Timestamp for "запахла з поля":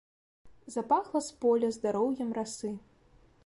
0.75-1.69